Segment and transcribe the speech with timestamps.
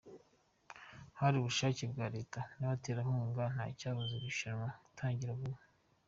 [1.19, 5.61] Hari ubushake bwa Leta n’abaterankunga nta cyabuza iri rushanwa gutangira vuba.